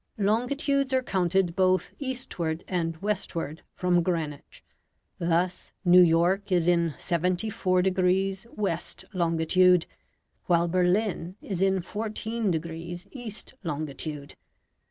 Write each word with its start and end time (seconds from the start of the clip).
Longitudes 0.17 0.93
are 0.93 1.03
counted 1.03 1.55
both 1.55 1.91
eastward 1.99 2.63
and 2.67 2.97
westward 3.03 3.61
from 3.75 4.01
Greenwich. 4.01 4.63
Thus 5.19 5.73
New 5.85 6.01
York 6.01 6.51
is 6.51 6.67
in 6.67 6.95
74 6.97 7.83
degrees 7.83 8.47
west 8.51 9.05
longitude, 9.13 9.85
while 10.47 10.67
Berlin 10.67 11.35
is 11.39 11.61
in 11.61 11.83
14 11.83 12.49
degrees 12.49 13.05
east 13.11 13.53
longitude. 13.63 14.33